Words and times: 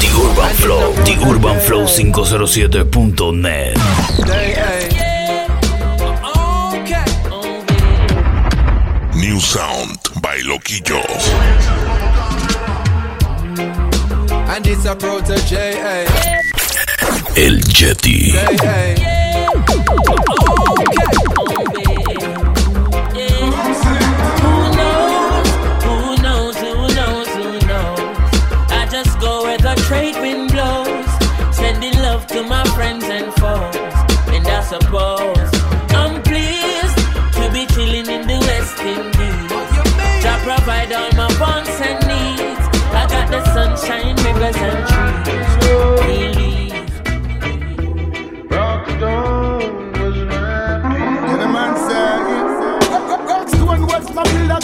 The 0.00 0.08
Urban 0.16 0.54
Flow, 0.56 0.92
The 1.04 1.14
Urban 1.28 1.60
Flow 1.60 1.84
507.net. 1.84 3.76
New 9.16 9.38
Sound 9.38 9.98
by 10.22 10.38
Loquillo. 10.40 11.04
And 14.48 14.66
it's 14.66 14.86
a 14.86 14.96
protege, 14.96 15.74
El 17.36 17.58
Jetty. 17.68 18.30
hey, 18.30 18.56
hey. 18.56 18.94
Who 19.56 21.19
the 43.30 43.44
sunshine, 43.54 44.16
rivers 44.24 44.56
and 44.56 44.80
trees. 44.90 45.50
Believe. 46.04 46.90
Yeah, 48.50 49.39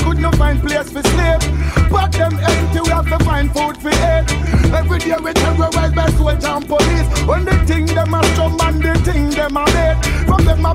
could 0.07 0.19
not 0.19 0.37
find 0.37 0.61
place 0.61 0.91
for 0.91 1.03
sleep. 1.03 1.41
But 1.91 2.13
them 2.13 2.39
empty 2.39 2.81
we 2.81 2.91
have 2.91 3.09
to 3.09 3.19
find 3.25 3.53
food 3.53 3.77
for 3.83 3.91
eat 3.91 4.27
Every 4.73 4.99
day 4.99 5.17
we 5.23 5.33
terrorize 5.33 5.93
by 5.93 6.09
soldier 6.11 6.47
and 6.47 6.67
police. 6.67 7.09
When 7.27 7.45
they 7.45 7.59
think 7.67 7.91
them 7.91 8.15
a 8.15 8.25
strum 8.33 8.61
and 8.61 8.83
they 8.83 8.95
think 9.07 9.35
them 9.35 9.57
a 9.57 9.65
From 10.27 10.45
them 10.45 10.65
a 10.65 10.73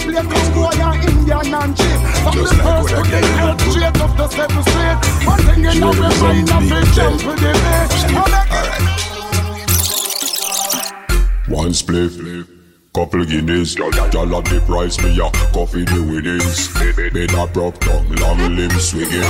go 0.54 0.72
ya 0.82 0.92
Indian 1.08 1.54
and 1.54 1.78
cheap. 1.78 2.00
From 2.24 2.36
the 2.44 2.52
first 2.64 2.90
to 2.90 3.02
the 3.12 3.20
eighth 3.20 3.72
straight 3.72 4.02
up 4.04 4.12
the 4.18 4.28
seventh 4.28 4.68
street. 4.70 4.98
One 5.26 5.42
thing 5.48 5.66
in 5.66 5.84
our 5.84 5.94
mind 6.22 6.50
a 6.50 6.60
big 6.72 6.88
jump 6.96 7.18
to 7.22 7.32
the 7.42 7.52
One 11.48 11.72
spliff, 11.72 12.51
couple 12.94 13.24
guineas, 13.26 13.76
y'all 13.76 13.92
have 13.92 14.12
the 14.12 14.62
price, 14.68 15.02
me 15.04 15.16
a 15.16 15.32
coffee 15.54 15.86
the 15.86 16.02
winnings. 16.04 16.68
Bed 16.96 17.32
a 17.32 17.48
prop 17.48 17.78
tongue, 17.80 18.12
long 18.18 18.56
limb 18.56 18.72
swinging, 18.80 19.22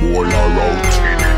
bowl 0.00 0.24
around 0.24 0.82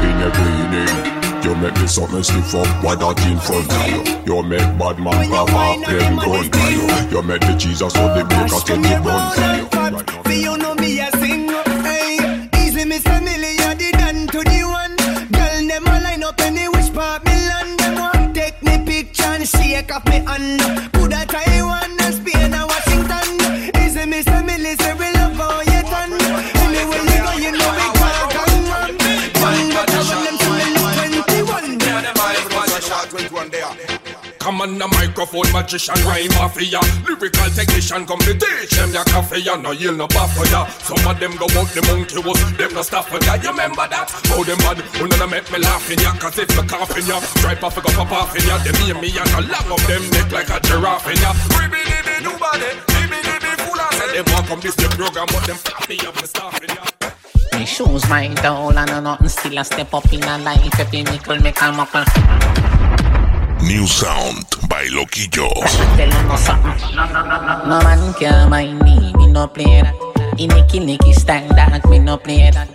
in 0.04 0.16
every 0.20 0.52
inning. 0.64 1.22
You 1.42 1.56
make 1.56 1.74
me 1.80 1.86
something 1.86 2.22
stiff 2.22 2.54
up, 2.54 2.84
what 2.84 3.00
that 3.00 3.18
in 3.26 3.38
front 3.38 3.72
of 3.72 3.88
you. 3.88 4.34
You 4.34 4.42
make 4.42 4.78
bad 4.78 4.98
man 5.00 5.30
have 5.30 5.48
half 5.48 5.86
them 5.86 6.16
gun 6.16 6.50
for 6.50 6.70
you. 6.70 6.86
You 7.10 7.22
make 7.22 7.40
the 7.40 7.56
Jesus 7.56 7.96
on 7.96 8.16
the 8.16 8.24
baker 8.24 8.60
take 8.62 8.82
the 8.82 9.00
bun 9.02 9.32
for 9.34 9.40
you. 9.56 9.96
Right. 9.96 10.24
For 10.24 10.32
you 10.32 10.56
know 10.58 10.74
me 10.76 11.00
a 11.00 11.10
sing 11.18 11.48
hey. 11.82 12.48
Easily 12.62 12.84
me 12.84 12.98
say 12.98 13.20
million 13.20 13.78
the 13.78 13.90
done 13.92 14.26
to 14.28 14.38
the 14.38 14.62
one 14.64 14.96
Girl 15.32 15.66
them 15.66 15.86
a 15.86 16.00
line 16.00 16.22
up 16.22 16.40
any 16.40 16.68
which 16.68 16.94
part 16.94 17.24
me 17.24 17.32
land 17.32 17.78
Them 17.80 17.94
want 17.96 18.34
take 18.36 18.62
me 18.62 18.78
picture 18.86 19.24
and 19.24 19.48
shake 19.48 19.92
up 19.92 20.06
me 20.06 20.20
hand 20.20 21.01
On 34.62 34.78
the 34.78 34.86
microphone, 34.94 35.50
magician, 35.50 35.98
rhyme 36.06 36.30
mafia. 36.38 36.78
Lyrical 37.02 37.50
technician, 37.50 38.06
come 38.06 38.22
to 38.22 38.30
teach 38.30 38.70
them 38.70 38.94
your 38.94 39.02
coffee. 39.10 39.42
Ya 39.42 39.58
no 39.58 39.72
yield 39.74 39.98
no 39.98 40.06
baff 40.06 40.30
for 40.38 40.46
ya. 40.54 40.70
Some 40.86 41.02
of 41.02 41.18
them 41.18 41.34
go 41.34 41.50
out 41.58 41.66
the 41.74 41.82
monkey 41.90 42.22
was 42.22 42.38
Them 42.54 42.70
no 42.70 42.82
stuff 42.86 43.10
for 43.10 43.18
ya, 43.26 43.34
you 43.42 43.50
remember 43.50 43.90
that? 43.90 44.06
How 44.30 44.38
them 44.46 44.62
bad, 44.62 44.78
who 45.02 45.10
none 45.10 45.30
make 45.34 45.50
me 45.50 45.58
laughing 45.58 45.98
ya? 45.98 46.14
Cause 46.14 46.38
if 46.38 46.46
me 46.54 46.62
coughing 46.62 47.10
ya, 47.10 47.18
stripe 47.34 47.58
off, 47.66 47.74
go 47.74 47.90
pop 47.90 48.14
off 48.14 48.38
in 48.38 48.46
ya. 48.46 48.62
Them 48.62 48.78
hear 48.86 48.94
me 48.94 49.10
and 49.10 49.34
I 49.34 49.42
long 49.42 49.66
up 49.66 49.82
them 49.90 50.06
neck 50.14 50.30
like 50.30 50.54
a 50.54 50.62
giraffe 50.62 51.10
in 51.10 51.18
ya. 51.18 51.34
Ribby 51.58 51.82
dibby 51.82 52.22
nobody, 52.22 52.70
ribby 52.94 53.18
dibby 53.18 53.52
fool. 53.66 53.82
I 53.82 53.90
said 53.98 54.14
them 54.14 54.26
want 54.30 54.46
come 54.46 54.60
this 54.62 54.78
the 54.78 54.86
program 54.94 55.26
But 55.34 55.42
them 55.42 55.58
fuck 55.58 55.90
me 55.90 55.98
up, 56.06 56.14
me 56.14 56.26
staffing 56.30 56.70
ya. 56.70 56.86
Me 57.58 57.66
shoes 57.66 58.06
my 58.06 58.30
doll 58.46 58.78
and 58.78 58.94
a 58.94 59.00
nothing 59.02 59.26
still 59.26 59.58
a 59.58 59.64
step 59.66 59.90
up 59.90 60.06
in 60.14 60.22
a 60.22 60.38
life. 60.38 60.78
Every 60.78 61.02
nickel 61.02 61.42
make 61.42 61.58
a 61.58 61.74
muckle 61.74 62.06
New 63.62 63.86
Sound 63.86 64.42
by 64.68 64.86
Loquillo. 64.90 65.46
Tell 65.94 66.10
no 67.62 67.78
man 67.80 68.12
can 68.14 68.50
mind 68.50 68.82
me, 68.82 69.12
me 69.14 69.26
no 69.30 69.46
play 69.46 69.82
that. 69.82 69.94
In 70.36 70.48
Nicky 70.50 70.80
Nicky 70.80 71.12
style 71.12 71.46
that, 71.54 71.86
me 71.88 71.98
no 72.00 72.16
play 72.16 72.50
that. 72.50 72.68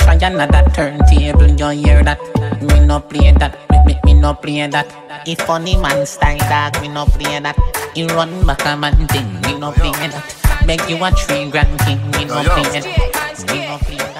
Try 0.00 0.18
another 0.20 0.68
turntable, 0.74 1.46
you 1.46 1.68
hear 1.86 2.02
that. 2.02 2.18
Me 2.60 2.84
no 2.84 2.98
play 2.98 3.30
that, 3.30 3.54
me, 3.70 3.78
me, 3.86 4.00
me 4.04 4.14
no 4.14 4.34
play 4.34 4.66
that. 4.66 4.86
If 5.26 5.38
funny 5.42 5.76
man 5.76 6.04
style 6.06 6.38
that, 6.38 6.80
me 6.82 6.88
no 6.88 7.06
play 7.06 7.38
that. 7.38 7.56
You 7.94 8.06
run 8.08 8.44
back 8.44 8.66
a 8.66 8.76
man 8.76 9.06
thing, 9.08 9.40
me 9.42 9.58
no 9.58 9.70
play 9.70 9.92
that. 9.92 10.66
Beg 10.66 10.82
you 10.90 10.98
a 11.04 11.10
three 11.12 11.50
grand 11.50 11.78
king, 11.86 12.02
me 12.10 12.24
no 12.24 12.42
play 12.42 12.80
that. 12.80 12.84
Me 13.46 13.66
no 13.66 13.78
play 13.78 13.96
that. 13.96 14.06
thing 14.06 14.11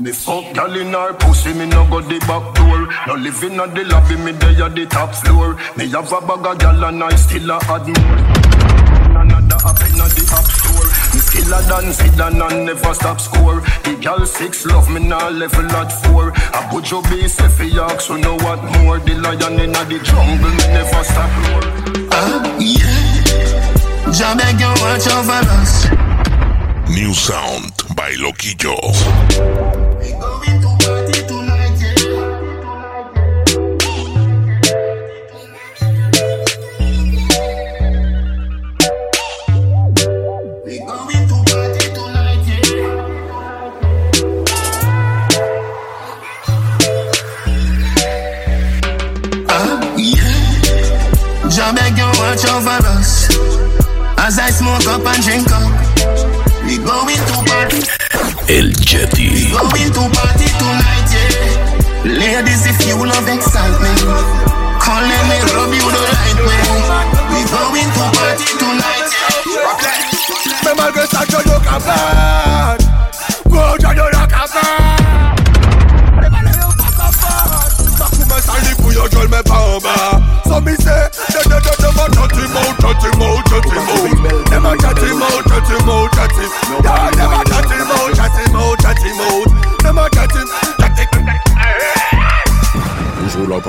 Me 0.00 0.10
fuck 0.12 0.52
gal 0.54 0.74
in 0.76 0.92
her 0.92 1.14
pussy, 1.14 1.52
me 1.54 1.66
no 1.66 1.86
go 1.88 2.00
the 2.00 2.18
back 2.26 2.54
door. 2.54 2.88
No 3.06 3.14
living 3.14 3.60
at 3.60 3.74
the 3.74 3.84
lobby, 3.84 4.16
me 4.16 4.32
dey 4.32 4.60
at 4.62 4.74
the 4.74 4.86
top 4.86 5.14
floor. 5.14 5.56
Me 5.76 5.88
have 5.88 6.12
a 6.12 6.20
bag 6.20 6.46
of 6.46 6.58
gal 6.58 6.84
and 6.84 7.02
I 7.02 7.14
still 7.16 7.50
a 7.50 7.58
add 7.62 7.86
more. 7.86 8.18
No 9.14 9.20
another 9.22 9.58
app 9.64 9.80
in 9.86 9.96
the 9.96 10.24
app 10.34 10.46
store. 10.50 10.88
Me 11.14 11.20
skiller 11.22 11.62
than 11.70 11.92
Zidane 11.94 12.42
and 12.50 12.66
never 12.66 12.94
stop 12.94 13.20
score. 13.20 13.60
The 13.84 13.96
gal 14.00 14.26
six 14.26 14.66
love 14.66 14.90
me 14.90 15.00
now 15.00 15.30
level 15.30 15.70
at 15.76 15.92
four. 16.04 16.28
A 16.30 16.60
bujo 16.70 17.02
be 17.08 17.28
say 17.28 17.48
fi 17.48 17.64
yak, 17.64 18.00
so 18.00 18.16
know 18.16 18.34
what 18.36 18.62
more. 18.82 18.98
The 18.98 19.14
lion 19.14 19.60
in 19.60 19.72
the 19.72 20.00
jungle, 20.02 20.50
me 20.50 20.66
never 20.74 21.04
stop 21.04 21.30
roar. 21.48 21.62
Ah, 22.10 22.56
yeah 22.58 23.04
you 24.58 24.68
watch 24.82 25.06
over 25.08 25.42
us 25.58 25.93
New 26.94 27.12
Sound 27.12 27.72
by 27.96 28.14
Loquillo. 28.14 28.78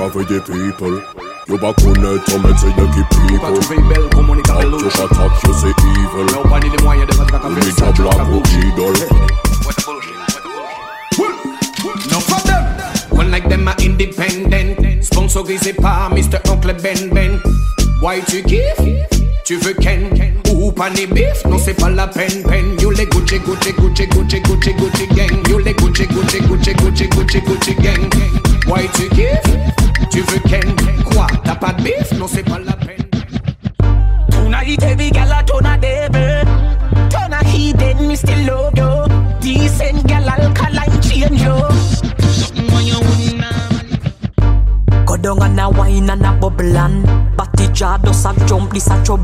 avec 0.06 0.28
des 0.28 0.40
people. 0.40 1.02
Yo 1.48 1.58
ba 1.58 1.72
connaître 1.74 2.24
ton 2.24 2.38
métier 2.40 2.68
de 2.70 2.84
qui 2.94 3.02
people. 3.10 3.40
Pas 3.40 3.52
trouver 3.52 3.82
belle 3.88 4.08
comme 4.12 4.30
on 4.30 4.34
evil. 4.34 4.44
Mais 4.44 4.82
on 6.34 7.84
à 7.84 7.92
blague 7.92 8.32
ou 8.32 8.42
idole. 8.66 8.94
No. 12.10 13.18
One 13.18 13.30
like 13.30 13.48
them 13.48 13.68
are 13.68 13.76
independent. 13.80 15.02
Sponsorisé 15.02 15.72
par 15.72 16.10
Mr. 16.10 16.38
Uncle 16.50 16.74
Ben 16.82 17.10
Ben. 17.12 17.40
Why 18.02 18.20
tu 18.28 18.42
kiffes? 18.42 19.16
Tu 19.44 19.56
veux 19.58 19.74
Ken? 19.74 20.10
Ou 20.52 20.72
pas 20.72 20.90
ni 20.90 21.06
beef? 21.06 21.44
Non 21.48 21.58
c'est 21.58 21.74
pas 21.74 21.90
la 21.90 22.06
peine 22.06 22.42
peine. 22.42 22.76
You 22.80 22.90
les 22.90 23.06
Gucci 23.06 23.38
Gucci 23.38 23.72
Gucci 23.72 24.06
Gucci 24.08 24.40
Gucci 24.40 24.72
Gucci 24.74 25.06
gang. 25.14 25.48
You 25.48 25.58
les 25.58 25.74
Gucci 25.74 26.06
Gucci 26.06 26.40
Gucci 26.40 26.74
Gucci 26.74 27.08
Gucci 27.08 27.40
Gucci 27.40 27.74
gang. 27.74 28.10
Why 28.66 28.88
tu 28.94 29.08
kiffes? 29.10 29.85
Tu 30.10 30.20
veux 30.20 30.38
Ken? 30.48 30.74
Quoi? 31.04 31.26
T'as 31.44 31.54
pas 31.54 31.72
de 31.72 31.82
bif? 31.82 32.12
Non, 32.18 32.26
c'est 32.28 32.42
pas 32.42 32.58
la 32.58 32.72
peine. 32.72 33.04
Tonight, 34.30 34.82
I 34.82 35.42
turn 35.44 35.66
a 35.66 35.78
devil. 35.78 36.46
Me 38.08 38.14
still 38.14 38.46
love 38.46 38.72
you. 38.76 39.06
Decent 39.40 40.06
gal, 40.06 40.24
you. 41.32 41.56
Something 42.20 42.70
on 45.26 45.76
wine 45.76 46.10
and 46.10 46.24
a 46.24 46.32
bubble. 46.32 47.16
Does 47.76 48.24
a 48.24 48.32
jump, 48.46 48.72
this 48.72 48.88
a 48.88 49.16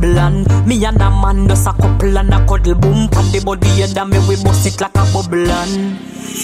Me 0.67 0.85
and 0.85 1.01
a 1.01 1.11
man 1.11 1.47
does 1.47 1.67
a 1.67 1.73
couple 1.73 2.19
and 2.19 2.35
a 2.35 2.47
cuddle 2.47 2.75
boom. 2.75 3.09
Pan 3.09 3.33
the 3.33 3.41
body 3.43 3.83
and 3.83 3.97
a 3.97 4.05
me 4.05 4.19
we 4.29 4.37
bust 4.43 4.67
it 4.67 4.79
like 4.79 4.95
a 4.95 5.05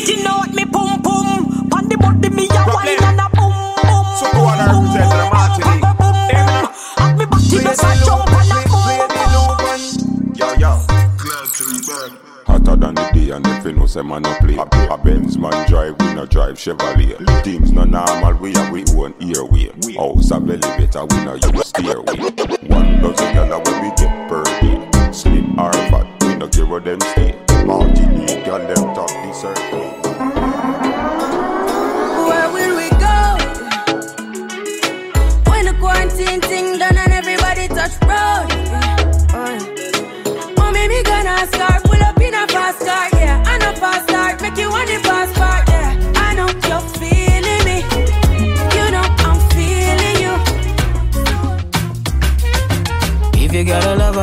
You 0.07 0.23
know 0.25 0.39
what 0.39 0.55
me 0.55 0.65
pum 0.65 1.03
pum? 1.03 1.69
Pan 1.69 1.89
the 1.89 1.97
body 1.99 2.31
me 2.31 2.49
a 2.49 2.65
wine 2.73 3.03
and 3.03 3.21
a 3.21 3.38
so 4.19 4.27
go 4.33 4.41
on 4.47 4.59
and 4.59 4.73
represent 4.75 5.11
the 5.15 5.31
Martinique. 5.31 5.85
And 6.99 7.19
me 7.19 7.25
body 7.25 7.63
does 7.63 7.79
a 7.79 8.05
jump 8.05 8.27
and 8.27 8.51
a 8.51 8.59
boom 8.67 10.35
Yo, 10.35 10.49
yo. 10.55 10.73
Hotter 12.45 12.75
than 12.75 12.95
the 12.97 13.11
day 13.15 13.31
and 13.31 13.47
if 13.47 13.65
you 13.65 13.73
know 13.75 13.87
say 13.87 14.03
man 14.03 14.23
no 14.23 14.35
play. 14.41 14.57
A, 14.57 14.63
a 14.93 14.99
Benz 14.99 15.39
man 15.39 15.69
drive, 15.69 15.95
we 16.01 16.15
no 16.15 16.27
drive 16.27 16.57
Chevrolet. 16.57 17.45
Things 17.45 17.71
no 17.71 17.85
normal, 17.85 18.35
we 18.41 18.53
have 18.55 18.73
we 18.73 18.83
own 18.97 19.15
airway. 19.23 19.71
House 19.95 20.33
a 20.33 20.41
belly 20.41 20.59
better, 20.59 21.05
we 21.05 21.25
no 21.25 21.35
use 21.35 21.69
stairway. 21.69 22.19
One 22.67 23.01
dozen 23.01 23.35
gyal 23.37 23.65
when 23.65 23.83
we 23.85 23.95
get 23.95 24.29
per 24.29 24.43
day. 24.43 25.13
Slim 25.13 25.61
or 25.61 25.73
fat, 25.73 26.25
we 26.25 26.35
no 26.35 26.49
care 26.49 26.67
where 26.67 26.81
them 26.81 27.01
stay. 27.01 27.39
Martinique 27.65 28.43
gyal 28.43 28.67
them 28.67 28.95
top 28.97 29.11
the 29.11 29.33
circle 29.33 29.78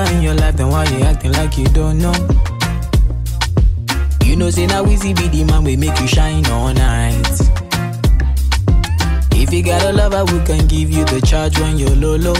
in 0.03 0.21
your 0.21 0.33
life, 0.35 0.55
then 0.57 0.69
why 0.69 0.85
you 0.85 1.03
acting 1.03 1.31
like 1.33 1.57
you 1.57 1.65
don't 1.65 1.97
know? 1.99 2.13
You 4.23 4.35
know, 4.35 4.49
say 4.49 4.65
now 4.65 4.85
easy 4.85 5.13
be 5.13 5.27
the 5.27 5.43
man 5.45 5.63
we 5.63 5.75
make 5.77 5.99
you 5.99 6.07
shine 6.07 6.45
all 6.47 6.73
night. 6.73 7.39
If 9.31 9.53
you 9.53 9.63
got 9.63 9.83
a 9.83 9.91
lover 9.93 10.25
we 10.25 10.39
can 10.45 10.67
give 10.67 10.89
you 10.89 11.05
the 11.05 11.21
charge 11.21 11.59
when 11.59 11.77
you're 11.77 11.95
low, 11.95 12.15
low, 12.15 12.33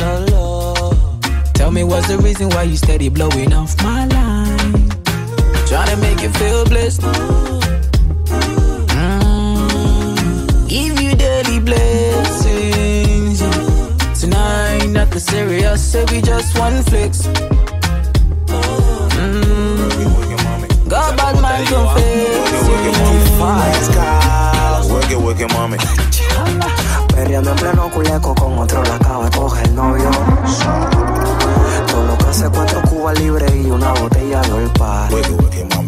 low, 0.00 0.24
low. 0.26 1.18
Tell 1.54 1.70
me 1.70 1.84
what's 1.84 2.08
the 2.08 2.18
reason 2.18 2.48
why 2.50 2.64
you 2.64 2.76
steady 2.76 3.08
blowing 3.08 3.52
off 3.52 3.80
my 3.82 4.06
line? 4.06 4.88
Trying 5.66 5.88
to 5.88 5.96
make 5.98 6.20
you 6.22 6.30
feel 6.30 6.64
blessed. 6.64 7.02
Mm. 8.98 10.68
Give 10.68 11.00
you 11.00 11.14
daily 11.14 11.60
blessings. 11.60 12.07
Nothing 14.98 15.20
serious, 15.20 15.80
say 15.80 16.04
we 16.10 16.20
just 16.20 16.58
one 16.58 16.82
flicks. 16.82 17.28
Mm. 19.14 20.88
God 20.88 21.16
bad 21.16 21.40
man 21.40 21.64
confess. 21.66 22.68
Work 24.90 25.10
it, 25.12 25.18
work 25.20 25.38
it, 25.38 25.52
mami. 25.52 25.78
Perreando 27.14 27.50
en 27.50 27.56
pleno 27.58 27.88
culeco 27.90 28.34
con 28.34 28.58
otro 28.58 28.82
la 28.82 28.96
acaba 28.96 29.26
de 29.26 29.30
coger 29.36 29.66
el 29.68 29.74
novio. 29.76 30.10
Todo 31.86 32.04
lo 32.04 32.18
que 32.18 32.24
hace 32.24 32.48
cuatro 32.50 32.82
cubas 32.90 33.20
libres 33.20 33.54
y 33.54 33.70
una 33.70 33.92
botella 33.92 34.40
de 34.40 34.52
olpa. 34.52 35.08
Work 35.12 35.28
it, 35.28 35.40
work 35.40 35.54
it, 35.54 35.74
mami. 35.76 35.87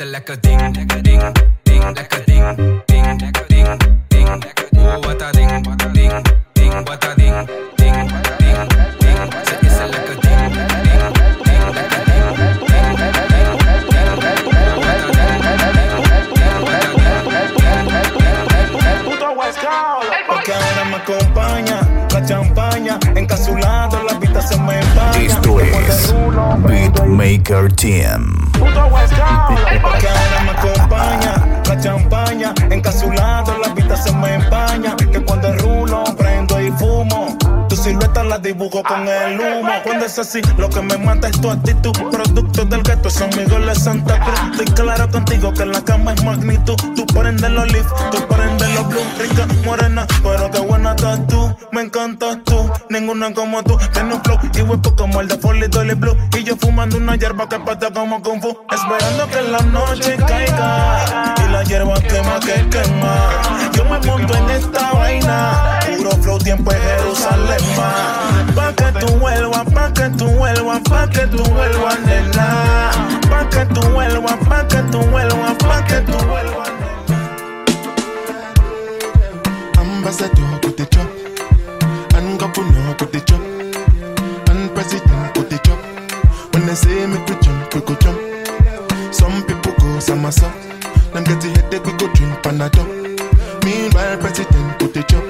It's 0.00 0.06
a 0.06 0.12
like 0.12 0.30
a 0.30 0.36
ding, 0.36 0.72
ding, 0.72 0.86
ding, 0.86 1.18
like 1.18 2.14
a 2.14 2.24
ding, 2.24 2.56
ding, 2.86 3.18
ding, 3.18 3.32
ding. 3.48 4.38
Oh, 4.76 5.00
what 5.00 5.20
a 5.20 5.32
ding, 5.32 5.62
ding, 5.92 6.22
ding, 6.54 6.84
what 6.86 7.04
a 7.04 7.14
ding, 7.16 7.46
ding, 7.76 8.06
ding, 8.38 8.60
ding. 9.00 9.20
So 9.42 9.54
it's 9.60 9.80
a 9.80 9.86
like 9.90 10.08
a 10.08 10.14
ding, 10.22 10.54
ding, 10.54 11.02
ding, 11.42 11.66
like 11.74 11.90
a 11.90 12.06
ding, 12.06 12.28
ding, 12.68 12.88
ding, 12.94 13.16
ding. 13.32 13.58
What 19.34 19.56
a 19.56 19.66
Porque 20.28 20.52
ahora 20.52 20.84
me 20.84 20.96
acompaña 20.96 21.78
la 22.12 22.24
champaña. 22.24 22.98
Encapsulado, 23.16 24.04
la 24.04 24.14
vista 24.18 24.40
se 24.42 24.56
me 24.60 24.78
empaña. 24.78 25.18
Esto 25.18 25.60
es 25.60 26.14
Beatmaker 26.62 27.72
Team. 27.72 28.48
Porque 28.58 28.78
ahora 28.78 29.08
me 29.16 29.27
la 33.58 33.67
la 38.38 38.42
dibujo 38.42 38.82
con 38.82 39.06
el 39.06 39.40
humo. 39.40 39.70
Cuando 39.82 40.06
es 40.06 40.18
así, 40.18 40.40
lo 40.56 40.68
que 40.68 40.80
me 40.82 40.96
mata 40.98 41.28
es 41.28 41.40
tu 41.40 41.50
actitud. 41.50 41.92
Producto 42.10 42.64
del 42.64 42.82
gueto, 42.82 43.10
son 43.10 43.32
amigos 43.32 43.66
de 43.66 43.74
Santa 43.74 44.20
Cruz. 44.20 44.40
Estoy 44.52 44.66
claro 44.74 45.10
contigo 45.10 45.52
que 45.52 45.66
la 45.66 45.82
cama 45.82 46.12
es 46.12 46.24
magnitud. 46.24 46.76
Tú 46.94 47.06
prendes 47.06 47.50
los 47.50 47.70
leaf, 47.72 47.86
tú 48.10 48.18
prendes 48.28 48.74
los 48.74 48.88
blue. 48.88 49.00
Rica, 49.18 49.46
morena, 49.64 50.06
pero 50.22 50.50
qué 50.50 50.60
buena 50.60 50.90
estás 50.90 51.26
tú. 51.26 51.56
Me 51.72 51.82
encantas 51.82 52.38
tú, 52.44 52.70
ninguna 52.90 53.32
como 53.32 53.62
tú. 53.62 53.76
Tienes 53.92 54.14
un 54.14 54.22
flow 54.22 54.38
y 54.54 54.62
hueco 54.62 54.94
como 54.96 55.20
el 55.20 55.28
de 55.28 55.38
Foley 55.38 55.68
Dolly 55.68 55.94
Blue. 55.94 56.16
Y 56.36 56.44
yo 56.44 56.56
fumando 56.56 56.96
una 56.96 57.16
hierba 57.16 57.48
que 57.48 57.58
pata 57.60 57.90
como 57.92 58.22
Kung 58.22 58.40
Fu. 58.40 58.56
Esperando 58.70 59.26
que 59.28 59.42
la 59.42 59.60
noche 59.60 60.16
caiga. 60.26 61.34
Y 61.44 61.52
la 61.52 61.62
hierba 61.64 61.94
quema 62.00 62.40
que 62.40 62.68
quema. 62.68 63.67
Me 63.90 63.98
monto 64.06 64.34
en 64.34 64.50
esta 64.50 64.92
vaina. 64.92 65.80
Puro 65.96 66.10
flow, 66.22 66.38
tiempo 66.38 66.72
en 66.72 66.80
Jerusalén. 66.80 67.60
ma. 67.76 68.52
Pa' 68.54 68.72
que 68.74 68.92
tú 69.00 69.06
vuelvas, 69.18 69.64
pa' 69.72 69.92
que 69.92 70.08
tú 70.10 70.26
vuelvas, 70.26 70.80
pa' 70.88 71.08
que 71.08 71.26
tú 71.26 71.42
vuelvas, 71.44 71.98
nena. 72.00 72.90
Pa' 73.30 73.48
que 73.48 73.64
tú 73.66 73.80
vuelvas, 73.90 74.36
pa' 74.48 74.66
que 74.68 74.78
tú 74.90 74.98
vuelvas, 75.10 75.54
pa' 75.58 75.84
que 75.84 76.00
tú 76.02 76.18
vuelvas. 76.26 76.68
Ambassador 79.78 80.60
go 80.62 80.70
the 80.72 80.86
chop, 80.86 81.08
and 82.16 82.38
governor 82.38 82.94
go 82.98 83.06
the 83.06 83.20
chop, 83.20 83.40
and 84.50 84.70
president 84.74 85.34
go 85.34 85.42
the 85.42 85.58
chop. 85.58 85.78
When 86.52 86.66
they 86.66 86.74
say 86.74 87.06
make 87.06 87.26
we 87.28 87.34
jump, 87.40 87.74
we 87.74 87.80
go 87.80 87.94
jump. 87.96 88.18
Some 89.12 89.42
people 89.44 89.72
go 89.78 90.00
somersault, 90.00 90.52
them 91.12 91.24
get 91.24 91.40
the 91.40 91.48
headache, 91.48 91.84
we 91.86 91.92
go 91.92 92.06
drink 92.12 92.34
Panadol. 92.42 93.07
Meanwhile, 93.68 94.16
president 94.16 94.78
go 94.78 94.86
the 94.86 95.02
chop, 95.02 95.24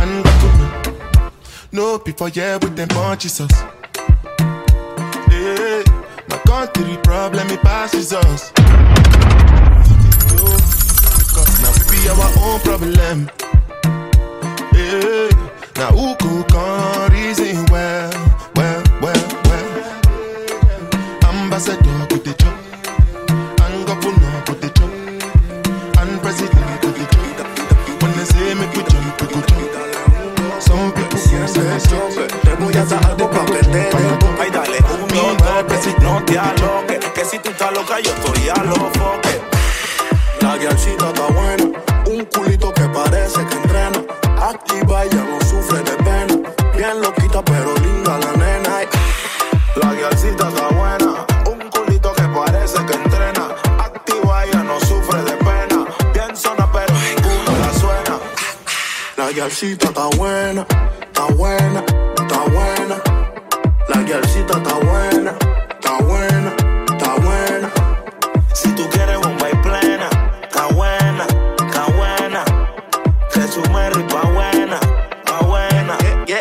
and 0.00 0.24
governor. 0.24 1.30
No 1.70 1.98
people 1.98 2.28
here 2.28 2.58
with 2.62 2.74
them 2.74 2.88
punches 2.88 3.42
us. 3.42 3.52
Hey, 5.28 5.84
my 6.30 6.38
country 6.46 6.96
problem 7.02 7.46
it 7.50 7.60
passes 7.60 8.14
us. 8.14 8.52
Cause 11.34 11.52
now 11.62 11.72
we 11.76 11.82
be 11.92 12.08
our 12.08 12.30
own 12.46 12.58
problem. 12.60 13.28
Hey, 14.72 15.28
now 15.76 15.90
who 15.92 16.16
could 16.16 16.48
come 16.48 17.12
reason 17.12 17.66
well. 17.70 18.25
Ese 31.46 31.88
choque. 31.88 32.26
Te 32.42 32.54
voy 32.62 32.74
a 32.76 32.84
dar 32.84 33.06
algo 33.06 33.30
pa' 33.30 33.44
que 33.46 33.58
te 33.58 33.78
dé. 33.78 33.88
Ay, 34.40 34.50
dale, 34.50 34.78
un, 35.02 35.08
dos, 35.08 35.64
que 35.68 35.76
si 35.82 35.94
no 36.02 36.22
te 36.24 36.38
aloques. 36.38 36.98
Que 37.14 37.24
si 37.24 37.38
tú 37.38 37.50
estás 37.50 37.72
loca, 37.72 38.00
yo 38.00 38.10
estoy 38.10 38.48
a 38.48 38.62
los 38.64 38.78
foques. 38.98 39.40
La 40.40 40.56
guialcita 40.58 41.08
está 41.08 41.26
buena, 41.26 41.64
un 42.06 42.24
culito 42.26 42.72
que 42.72 42.82
parece 42.88 43.44
que 43.46 43.54
entrena. 43.54 44.00
Activa 44.40 45.04
ya 45.06 45.24
no 45.24 45.40
sufre 45.40 45.78
de 45.82 45.96
pena. 46.04 46.34
Bien 46.76 47.00
loquita, 47.00 47.42
pero 47.44 47.74
linda 47.76 48.18
la 48.18 48.32
nena. 48.32 48.80
La 49.82 49.92
guialcita 49.94 50.48
está 50.48 50.68
buena, 50.68 51.26
un 51.50 51.70
culito 51.70 52.12
que 52.12 52.22
parece 52.22 52.84
que 52.86 52.94
entrena. 52.94 53.48
Activa 53.78 54.44
ya 54.52 54.62
no 54.62 54.78
sufre 54.80 55.22
de 55.22 55.32
pena. 55.32 55.86
Bien 56.12 56.36
zona, 56.36 56.70
pero 56.72 56.92
ninguno 56.94 57.50
la 57.60 57.72
suena. 57.80 58.18
La 59.16 59.30
guialcita 59.32 59.88
está 59.88 60.06
buena, 60.16 60.66
está 61.16 61.32
buena, 61.34 61.82
está 62.18 62.40
buena. 62.40 62.96
La 63.88 64.02
guialcita 64.02 64.58
está 64.58 64.74
buena, 64.74 65.32
está 65.70 65.98
buena, 66.04 66.52
está 66.88 67.14
buena. 67.14 67.70
Si 68.52 68.68
tú 68.72 68.86
quieres 68.90 69.18
bomba 69.20 69.48
y 69.50 69.56
plena, 69.56 70.08
está 70.42 70.66
buena, 70.74 71.26
está 71.58 71.84
buena. 71.96 72.44
Que 73.32 73.48
su 73.48 73.62
merry 73.72 74.02
pa' 74.02 74.28
buena, 74.28 74.78
pa' 75.24 75.46
buena, 75.46 75.96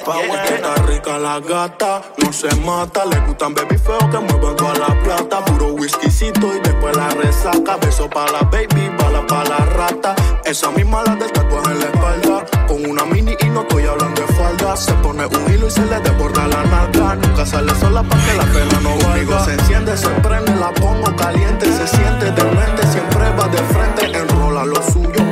pa' 0.05 0.13
buena. 0.13 0.43
Está 0.43 0.75
rica 0.87 1.17
la 1.19 1.39
gata, 1.39 2.01
no 2.17 2.33
se 2.33 2.53
mata. 2.57 3.05
Le 3.05 3.19
gustan 3.21 3.53
baby 3.53 3.77
feo 3.77 3.97
que 4.11 4.19
muevan 4.19 4.57
toda 4.57 4.73
la 4.73 5.03
plata. 5.03 5.45
Puro 5.45 5.67
whiskycito 5.73 6.53
y 6.53 6.59
después 6.59 6.97
la 6.97 7.09
resaca. 7.11 7.77
Beso 7.77 8.09
pa' 8.09 8.29
la 8.29 8.41
baby, 8.41 8.91
bala 8.97 9.25
pa' 9.25 9.45
la 9.45 9.57
rata. 9.77 10.15
Esa 10.43 10.69
misma 10.71 11.01
la 11.03 11.15
del 11.15 11.31
tatuaje 11.31 11.71
en 11.71 11.79
la 11.79 11.85
espalda. 11.85 12.54
Con 12.75 12.89
una 12.89 13.05
mini 13.05 13.37
y 13.39 13.45
no 13.45 13.61
estoy 13.61 13.85
hablando 13.85 14.21
de 14.21 14.27
falda. 14.33 14.75
Se 14.75 14.91
pone 14.95 15.25
un 15.25 15.53
hilo 15.53 15.67
y 15.67 15.71
se 15.71 15.85
le 15.85 15.97
desborda 16.01 16.45
la 16.45 16.61
nalga. 16.65 17.15
Nunca 17.15 17.45
sale 17.45 17.73
sola 17.75 18.03
pa' 18.03 18.17
que 18.17 18.33
la 18.33 18.43
pena 18.43 18.81
no 18.81 18.97
valga. 18.97 19.45
Se 19.45 19.53
enciende, 19.53 19.95
se 19.95 20.09
prende, 20.09 20.53
la 20.57 20.73
pongo 20.73 21.15
caliente. 21.15 21.67
Se 21.67 21.87
siente 21.87 22.31
demente, 22.31 22.85
siempre 22.87 23.29
va 23.39 23.47
de 23.47 23.59
frente. 23.59 24.17
Enrola 24.17 24.65
lo 24.65 24.83
suyo 24.91 25.24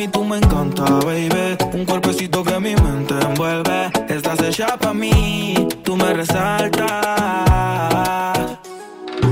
mami. 0.00 0.08
Tú 0.08 0.24
me 0.24 0.36
encanta, 0.38 0.84
baby. 1.04 1.56
Un 1.72 1.84
cuerpecito 1.84 2.42
que 2.42 2.58
mi 2.60 2.74
mente 2.76 3.14
envuelve. 3.20 3.90
Estás 4.08 4.40
hecha 4.42 4.76
pa' 4.78 4.94
mí. 4.94 5.68
Tú 5.84 5.96
me 5.96 6.12
resaltas. 6.12 6.88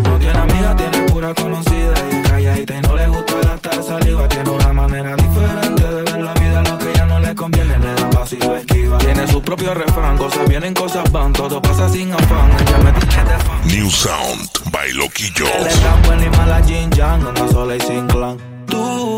No 0.05 0.19
tiene 0.19 0.39
amiga, 0.39 0.77
tiene 0.77 0.99
pura 1.11 1.35
conocida. 1.35 1.95
Y 2.13 2.23
calladita 2.23 2.75
y 2.77 2.81
no 2.83 2.97
le 2.97 3.09
gusta 3.09 3.35
gastar 3.45 3.83
saliva. 3.83 4.29
Tiene 4.29 4.51
una 4.51 4.73
manera 4.73 5.17
diferente 5.17 5.83
de 5.83 6.03
ver 6.03 6.21
la 6.21 6.35
vida. 6.35 6.63
Lo 6.63 6.79
que 6.79 6.93
ya 6.95 7.07
no 7.07 7.19
le 7.21 7.35
conviene, 7.35 7.79
le 7.79 7.95
da 7.95 8.11
paso 8.11 8.37
y 8.37 8.39
lo 8.39 8.57
esquiva. 8.57 8.99
Tiene 8.99 9.27
su 9.27 9.43
propio 9.43 9.75
refrán, 9.75 10.19
cosas 10.19 10.49
vienen, 10.49 10.75
cosas 10.75 11.11
van. 11.11 11.33
Todo 11.33 11.63
pasa 11.63 11.89
sin 11.89 12.13
afán. 12.13 12.51
Ella 12.61 12.79
me 12.79 12.93
tiene 12.93 13.25
de 13.25 13.39
fan. 13.39 13.67
New 13.67 13.91
Sound 13.91 14.49
by 14.71 14.93
Loquillo. 14.93 15.47
Él 15.59 15.67
es 15.67 15.81
tan 15.81 16.03
buena 16.03 16.25
y 16.27 16.31
mala 16.31 16.63
Jin 16.63 16.91
Yang, 16.91 17.27
anda 17.27 17.49
sola 17.49 17.77
y 17.77 17.81
sin 17.81 18.07
clan. 18.07 18.37
Tú 18.67 19.18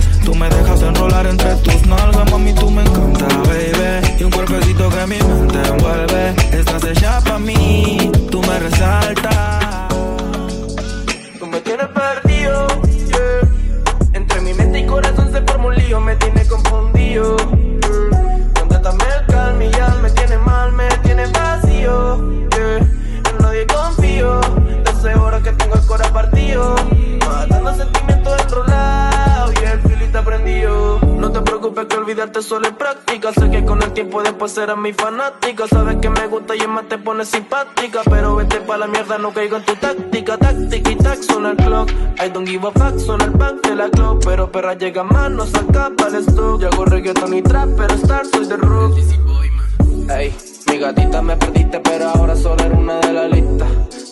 Tú 0.25 0.35
me 0.35 0.49
dejas 0.49 0.81
enrolar 0.81 1.25
entre 1.27 1.55
tus 1.57 1.85
nalgas, 1.85 2.31
mami, 2.31 2.53
tú 2.53 2.69
me 2.69 2.81
encanta, 2.83 3.25
baby. 3.47 4.15
Y 4.19 4.23
un 4.23 4.31
cuerpecito 4.31 4.89
que 4.89 5.07
mi 5.07 5.17
mente 5.17 5.59
envuelve. 5.67 6.35
Estás 6.51 6.83
hecha 6.83 7.19
pa' 7.21 7.39
mí, 7.39 8.11
tú 8.29 8.41
me 8.41 8.59
resaltas. 8.59 9.87
Tú 11.39 11.47
me 11.47 11.59
tienes 11.61 11.87
perdido, 11.87 12.67
yeah. 13.07 13.49
Entre 14.13 14.41
mi 14.41 14.53
mente 14.53 14.79
y 14.79 14.85
corazón 14.85 15.31
se 15.31 15.41
forma 15.41 15.65
un 15.67 15.75
lío, 15.75 15.99
me 15.99 16.15
tiene 16.15 16.45
confundido. 16.45 17.35
yeah. 17.37 18.51
Contrátame 18.59 19.03
el 19.19 19.25
calma 19.27 19.63
y 19.63 19.71
ya 19.71 19.89
me 20.01 20.09
tiene 20.11 20.37
mal, 20.37 20.71
me 20.73 20.87
tiene 21.03 21.25
vacío. 21.27 22.47
yeah. 22.51 22.77
En 22.77 23.37
nadie 23.41 23.65
confío, 23.67 24.39
desde 24.85 25.15
horas 25.15 25.41
que 25.41 25.51
tengo 25.51 25.75
el 25.75 25.85
corazón 25.85 26.13
partido. 26.13 26.75
Matando 27.27 27.75
sentimientos 27.75 28.10
olvidarte 32.21 32.41
solo 32.41 32.67
es 32.67 32.73
práctica. 32.73 33.31
Sé 33.33 33.49
que 33.49 33.65
con 33.65 33.81
el 33.81 33.91
tiempo 33.93 34.21
después 34.21 34.51
serás 34.51 34.77
mi 34.77 34.93
fanática. 34.93 35.67
Sabes 35.67 35.97
que 35.97 36.09
me 36.09 36.27
gusta 36.27 36.55
y 36.55 36.59
es 36.59 36.67
más 36.67 36.87
te 36.87 36.97
pone 36.97 37.25
simpática. 37.25 38.01
Pero 38.09 38.35
vete 38.35 38.57
pa' 38.61 38.77
la 38.77 38.87
mierda, 38.87 39.17
no 39.17 39.33
caigo 39.33 39.57
en 39.57 39.65
tu 39.65 39.75
táctica. 39.75 40.37
Táctica 40.37 40.91
y 40.91 40.95
tac, 40.95 41.21
suena 41.21 41.51
el 41.51 41.57
clock. 41.57 41.89
I 42.23 42.29
don't 42.29 42.47
give 42.47 42.67
a 42.67 42.71
fuck, 42.71 42.99
suena 42.99 43.25
el 43.25 43.31
back 43.31 43.61
de 43.67 43.75
la 43.75 43.89
clock. 43.89 44.23
Pero 44.25 44.51
perra 44.51 44.73
llega 44.75 45.03
más, 45.03 45.31
no 45.31 45.45
saca 45.45 45.91
para 45.97 46.17
el 46.17 46.23
stock. 46.27 46.61
Yo 46.61 46.69
hago 46.69 46.85
reggaeton 46.85 47.33
y 47.33 47.41
trap, 47.41 47.69
pero 47.77 47.93
star 47.95 48.25
soy 48.27 48.45
de 48.45 48.57
rock. 48.57 48.97
Ey, 50.09 50.35
mi 50.67 50.77
gatita 50.77 51.21
me 51.21 51.35
perdiste, 51.37 51.79
pero 51.79 52.09
ahora 52.09 52.35
solo 52.35 52.63
eres 52.63 52.77
una 52.77 52.99
de 52.99 53.13
la 53.13 53.27
lista. 53.27 53.65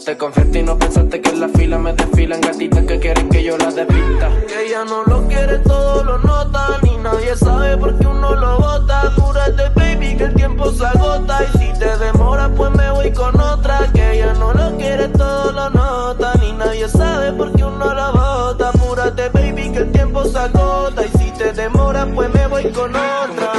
Te 0.10 0.18
confiaste 0.18 0.58
y 0.62 0.63
no 0.63 0.75
pensaste 0.75 1.22
que 1.22 1.30
en 1.30 1.39
la 1.39 1.50
fila 1.50 1.78
me 1.78 1.94
desfilan 1.94 2.42
gatitas 2.42 2.84
que 2.84 3.00
quieren 3.00 3.30
que 3.30 3.44
yo 3.44 3.56
las 3.60 3.75
despista. 3.75 4.28
Que 4.48 4.66
ella 4.66 4.84
no 4.84 5.04
lo 5.04 5.28
quiere, 5.28 5.60
todo 5.60 6.04
lo 6.04 6.18
nota. 6.18 6.80
Ni 6.82 6.98
nadie 6.98 7.36
sabe 7.36 7.78
por 7.78 7.96
qué 7.96 8.08
uno 8.08 8.34
lo 8.36 8.58
bota. 8.58 9.01
Apúrate, 9.01 9.70
baby, 9.75 10.18
que 10.18 10.24
el 10.24 10.34
tiempo 10.34 10.72
se 10.72 10.84
agota. 10.84 11.44
Y 11.44 11.58
si 11.60 11.80
te 11.80 11.96
demora, 12.00 12.50
pues 12.50 12.72
me 12.72 12.89
voy 12.89 13.13
con 13.13 13.39
otra. 13.39 13.88
Que 13.94 14.13
ella 14.13 14.34
no 14.34 14.51
lo 14.51 14.75
quiere, 14.78 15.10
todo 15.10 15.51
lo 15.51 15.70
nota. 15.70 16.34
Ni 16.42 16.54
nadie 16.54 16.89
sabe 16.89 17.32
por 17.34 17.51
qué 17.51 17.63
uno 17.63 17.94
lo 17.94 18.12
bota. 18.12 18.70
Apúrate, 18.70 19.30
baby, 19.30 19.72
que 19.72 19.78
el 19.78 19.92
tiempo 19.92 20.25
se 20.25 20.39
agota. 20.39 21.06
Y 21.06 21.18
si 21.20 21.32
te 21.38 21.54
demora, 21.54 22.08
pues 22.08 22.34
me 22.34 22.48
voy 22.48 22.72
con 22.72 22.89
otra. 22.96 23.51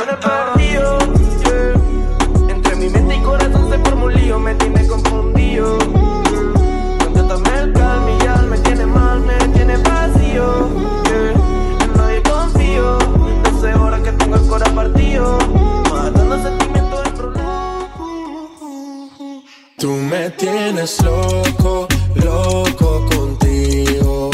Yeah. 0.58 0.98
Entre 2.48 2.74
mi 2.74 2.88
mente 2.88 3.14
y 3.14 3.20
corazón 3.20 3.70
se 3.70 3.78
me 4.38 4.54
tiene. 4.56 4.80
Tienes 20.80 21.02
loco, 21.02 21.86
loco 22.14 23.06
contigo. 23.10 24.30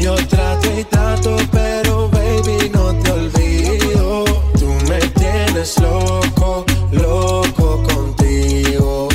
Yo 0.00 0.14
trato 0.28 0.68
y 0.78 0.84
trato, 0.84 1.36
pero 1.50 2.08
baby 2.10 2.70
no 2.72 2.94
te 3.02 3.10
olvido. 3.10 4.24
Tú 4.56 4.68
me 4.88 5.00
tienes 5.18 5.76
loco, 5.80 6.64
loco 6.92 7.82
contigo. 7.82 9.08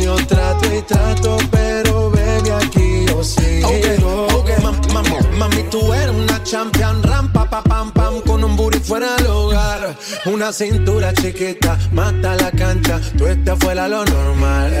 Yo 0.00 0.14
trato 0.28 0.72
y 0.72 0.82
trato, 0.82 1.38
pero 1.50 2.08
baby 2.12 2.50
aquí 2.50 3.04
yo 3.08 3.24
sigo. 3.24 3.68
Ok, 3.70 4.34
ok, 4.34 4.50
mam- 4.62 4.80
mam- 4.92 5.36
mami, 5.38 5.64
tú 5.72 5.92
eres 5.92 6.14
una 6.14 6.40
champion, 6.44 7.02
rampa, 7.02 7.50
pa, 7.50 7.62
pam, 7.64 7.90
pam, 7.90 8.20
con 8.20 8.44
un 8.44 8.54
booty 8.56 8.78
fuera 8.78 9.16
del 9.16 9.26
hogar. 9.26 9.96
Una 10.26 10.52
cintura 10.52 11.12
chiquita, 11.14 11.76
mata 11.92 12.36
la 12.36 12.52
cancha, 12.52 13.00
tú 13.18 13.26
estás 13.26 13.58
fuera 13.58 13.88
lo 13.88 14.04
normal. 14.04 14.80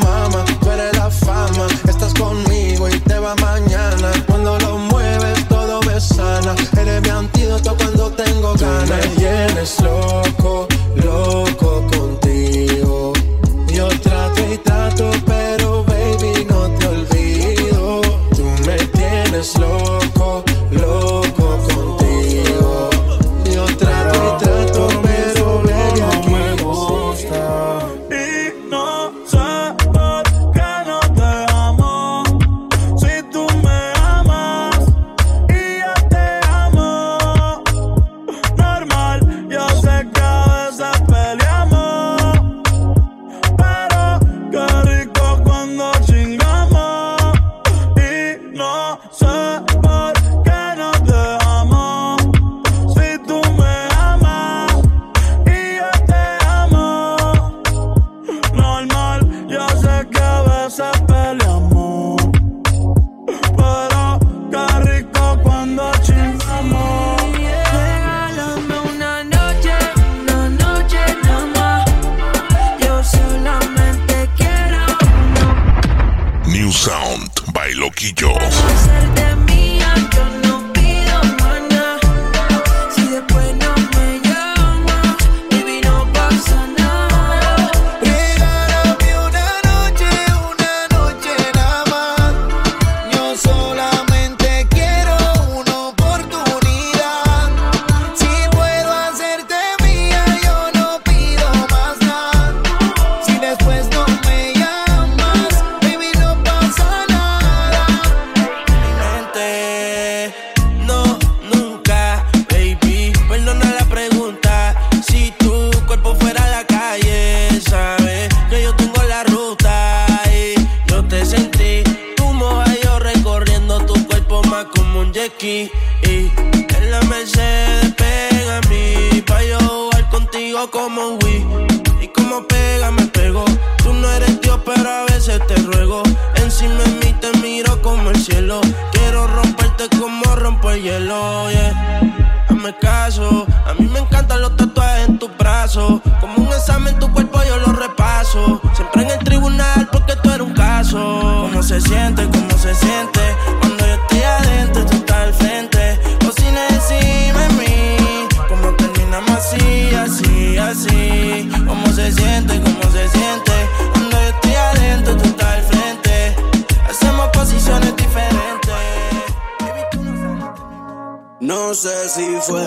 No 171.71 171.75
sé 171.75 172.09
si 172.09 172.27
fue 172.41 172.65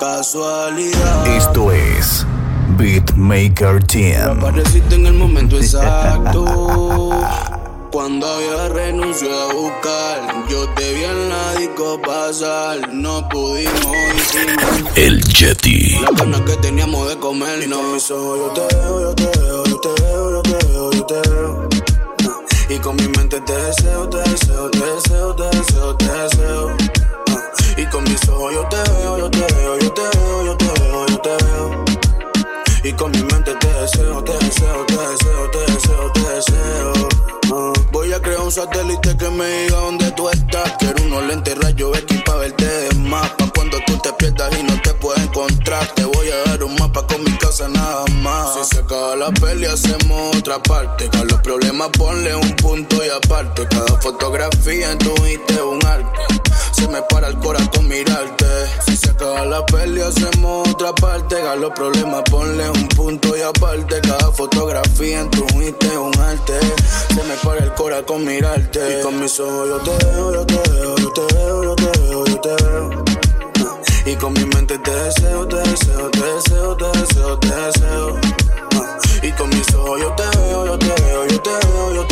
casualidad. 0.00 1.26
Esto 1.28 1.70
es 1.70 2.26
Beatmaker 2.76 3.80
Team. 3.86 4.38
Apareciste 4.40 4.96
en 4.96 5.06
el 5.06 5.12
momento 5.12 5.58
exacto. 5.58 6.44
Cuando 7.92 8.26
había 8.26 8.68
renunciado 8.68 9.50
a 9.50 9.54
buscar, 9.54 10.48
yo 10.50 10.68
te 10.70 10.92
vi 10.92 11.04
en 11.04 11.28
la 11.28 11.54
disco 11.54 12.02
pasar. 12.04 12.92
No 12.92 13.28
pudimos 13.28 13.96
disimular 14.16 14.92
El 14.96 15.22
Yeti. 15.22 16.00
las 16.00 16.16
ganas 16.16 16.40
que 16.40 16.56
teníamos 16.56 17.08
de 17.10 17.16
comer. 17.20 17.62
Y 17.62 17.68
no 17.68 17.78
ojos, 17.78 18.10
yo 18.10 18.52
te 18.54 18.74
veo, 18.74 19.00
yo 19.02 19.14
te 19.14 19.38
veo, 19.38 19.64
yo 19.66 19.80
te 19.80 20.02
veo, 20.02 20.30
yo 20.32 20.42
te 20.42 20.66
veo, 20.66 20.90
yo 20.90 21.06
te 21.06 21.30
veo. 21.30 21.68
Y 22.70 22.78
con 22.80 22.96
mi 22.96 23.06
mente 23.06 23.40
te 23.42 23.54
deseo, 23.54 24.08
te 24.08 24.18
deseo, 24.18 24.68
te 24.68 24.80
deseo, 24.80 25.36
te 25.36 25.44
deseo, 25.56 25.96
te 25.96 26.06
deseo. 26.06 27.01
Mis 28.12 28.28
ojos 28.28 28.52
yo 28.52 28.68
te 28.68 28.76
veo, 28.76 29.16
yo 29.16 29.30
te 29.30 29.38
veo, 29.54 29.78
yo 29.78 29.90
te 29.90 30.02
veo, 30.02 30.44
yo 30.44 30.56
te 30.58 30.66
veo, 30.66 31.06
yo 31.06 31.18
te 31.22 31.30
veo. 31.30 31.84
Y 32.84 32.92
con 32.92 33.10
mi 33.10 33.22
mente 33.22 33.54
te 33.54 33.66
deseo, 33.68 34.22
te 34.22 34.32
deseo, 34.32 34.84
te 34.84 34.98
deseo, 34.98 35.50
te 35.50 35.72
deseo, 35.72 36.12
te 36.12 36.20
deseo. 36.20 37.08
Ah. 37.54 37.72
Voy 37.90 38.12
a 38.12 38.20
crear 38.20 38.42
un 38.42 38.52
satélite 38.52 39.16
que 39.16 39.30
me 39.30 39.46
diga 39.62 39.78
dónde 39.78 40.10
tú 40.10 40.28
estás. 40.28 40.74
Quiero 40.78 41.02
unos 41.04 41.24
lentes 41.24 41.56
rayos 41.56 41.96
X 42.00 42.22
para 42.26 42.38
verte 42.40 42.66
de 42.66 42.94
más. 42.96 43.30
Pa' 43.30 43.50
cuando 43.54 43.78
tú 43.86 43.96
te 44.02 44.12
pierdas 44.12 44.52
y 44.60 44.62
no 44.62 44.78
te 44.82 44.92
puedas 44.92 45.22
encontrar. 45.22 45.86
Te 45.94 46.04
voy 46.04 46.28
a 46.28 46.50
dar 46.50 46.62
un 46.64 46.74
mapa 46.74 47.06
con 47.06 47.24
mi 47.24 47.32
casa 47.38 47.66
nada 47.68 48.04
más. 48.20 48.68
Si 48.68 48.74
se 48.76 48.82
acaba 48.82 49.16
la 49.16 49.30
peli, 49.30 49.64
hacemos 49.64 50.36
otra 50.36 50.62
parte. 50.62 51.08
A 51.18 51.24
los 51.24 51.40
problemas 51.40 51.88
ponle 51.96 52.36
un 52.36 52.56
punto 52.56 53.02
y 53.02 53.08
aparte. 53.08 53.66
Cada 53.68 53.98
fotografía 54.02 54.92
en 54.92 54.98
tu 54.98 55.14
es 55.24 55.60
un 55.62 55.86
arte. 55.86 56.31
Se 56.82 56.88
me 56.88 57.00
para 57.02 57.28
el 57.28 57.38
corazón 57.38 57.86
mirarte. 57.86 58.44
Si 58.84 58.96
se 58.96 59.10
acaba 59.10 59.44
la 59.46 59.64
peli, 59.66 60.00
hacemos 60.00 60.68
otra 60.68 60.92
parte. 60.92 61.36
A 61.40 61.54
los 61.54 61.70
problemas 61.70 62.22
ponle 62.28 62.68
un 62.70 62.88
punto 62.88 63.36
y 63.36 63.40
aparte. 63.40 64.00
Cada 64.00 64.32
fotografía 64.32 65.20
en 65.20 65.30
tu 65.30 65.44
es 65.60 65.96
un 65.96 66.18
arte. 66.18 66.58
Se 67.14 67.22
me 67.22 67.34
para 67.44 67.62
el 67.62 67.72
corazón 67.74 68.24
mirarte. 68.24 68.98
Y 68.98 69.02
con 69.04 69.20
mis 69.20 69.38
ojos 69.38 69.68
yo 69.68 69.78
te 69.78 70.06
veo, 70.06 70.34
yo 70.34 70.44
te 70.44 70.70
veo, 70.70 70.96
yo 70.96 71.12
te 71.12 71.34
veo, 71.34 71.62
yo 71.62 71.76
te 71.76 71.98
veo, 72.00 72.24
yo 72.26 72.40
te 72.40 72.64
veo. 72.64 73.04
Y 74.04 74.16
con 74.16 74.32
mi 74.32 74.44
mente 74.46 74.76
te 74.78 74.90
deseo, 74.90 75.46
te 75.46 75.56
deseo, 75.58 76.10
te 76.10 76.20
deseo, 76.20 76.76
te 76.76 76.98
deseo, 76.98 77.38
te 77.38 77.48
deseo. 77.48 78.20
Y 79.22 79.30
con 79.32 79.48
mis 79.50 79.72
ojos 79.74 80.00
yo 80.00 80.12
te 80.16 80.36
veo, 80.36 80.66
yo 80.66 80.78
te 80.78 81.02
veo, 81.02 81.26
yo 81.28 81.40
te 81.42 81.50
veo, 81.50 81.94
yo 81.94 82.06
te 82.06 82.11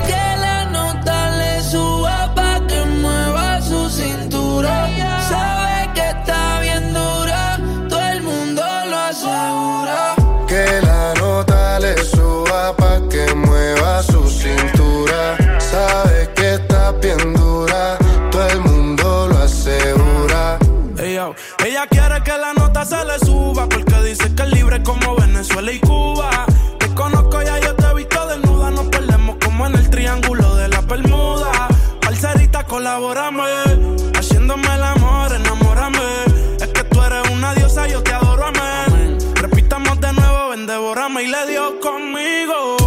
devórame 41.13 41.23
y 41.23 41.27
le 41.27 41.47
dio 41.47 41.79
conmigo. 41.79 42.77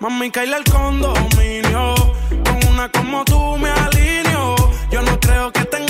Mami, 0.00 0.30
caíle 0.30 0.56
el 0.56 0.64
condominio. 0.64 1.94
Con 2.44 2.72
una 2.72 2.88
como 2.90 3.24
tú 3.24 3.56
me 3.58 3.70
alineo. 3.70 4.56
Yo 4.90 5.02
no 5.02 5.18
creo 5.20 5.52
que 5.52 5.64
tenga 5.64 5.89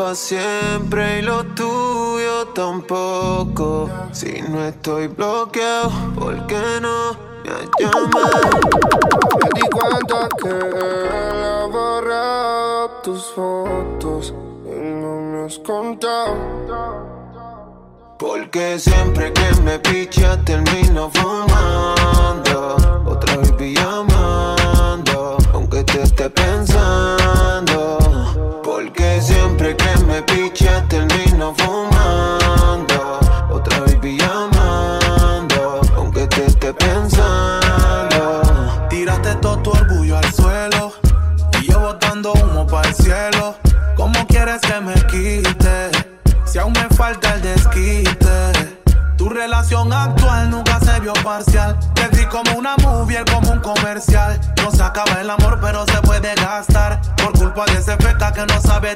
Para 0.00 0.14
siempre 0.14 1.18
y 1.18 1.22
lo 1.22 1.44
tuyo 1.44 2.46
tampoco. 2.54 3.90
Si 4.12 4.40
no 4.48 4.64
estoy 4.64 5.08
bloqueado, 5.08 5.90
¿por 6.18 6.46
qué 6.46 6.62
no 6.80 7.12
me 7.44 7.50
llamas? 7.78 8.30
Me 9.42 9.48
di 9.54 9.68
cuenta 9.68 10.28
que 10.42 10.48
él 10.48 11.44
ha 11.44 11.66
borrado 11.66 12.88
tus 13.02 13.24
fotos 13.34 14.32
y 14.64 14.78
no 15.02 15.20
me 15.20 15.46
has 15.46 15.58
contado. 15.58 16.34
Porque 18.18 18.78
siempre 18.78 19.32
que 19.34 19.54
me 19.62 19.78
picha 19.80 20.42
termino 20.44 21.10
fumando. 21.10 22.76
Otra 23.04 23.36
vez 23.36 23.74
llamando, 23.74 25.36
aunque 25.52 25.84
te 25.84 26.02
esté 26.02 26.30
pensando. 26.30 27.99
Me 30.20 30.26
picha 30.26 30.84
termino 30.86 31.54
fumando. 31.54 33.20
Otra 33.50 33.80
vez 33.80 33.98
llamando, 34.02 35.80
aunque 35.96 36.26
te 36.26 36.44
esté 36.44 36.74
pensando. 36.74 38.42
Tiraste 38.90 39.34
todo 39.36 39.58
tu 39.60 39.70
orgullo 39.70 40.18
al 40.18 40.30
suelo 40.34 40.92
y 41.58 41.72
yo 41.72 41.80
botando 41.80 42.34
humo 42.34 42.66
para 42.66 42.88
el 42.88 42.94
cielo. 42.94 43.56
¿Cómo 43.96 44.26
quieres 44.26 44.60
que 44.60 44.78
me 44.82 44.92
quite? 45.06 45.90
Si 46.44 46.58
aún 46.58 46.74
me 46.74 46.94
falta 46.94 47.32
el 47.36 47.40
desquite. 47.40 48.52
Tu 49.16 49.26
relación 49.26 49.90
actual 49.90 50.50
nunca 50.50 50.80
se 50.80 51.00
vio 51.00 51.14
parcial. 51.24 51.78
Te 51.94 52.08
vi 52.08 52.26
como 52.26 52.58
una 52.58 52.76
movie, 52.82 53.24
como 53.32 53.52
un 53.52 53.60
comercial. 53.60 54.38
No 54.62 54.70
se 54.70 54.82
acaba 54.82 55.18
el 55.22 55.30
amor, 55.30 55.58
pero 55.62 55.86
se 55.86 55.98
puede 56.02 56.34
gastar. 56.34 57.00
Por 57.16 57.32
culpa 57.38 57.64
de 57.64 57.78
ese 57.78 57.96
feca 57.96 58.34
que 58.34 58.44
no 58.44 58.60
sabe 58.60 58.94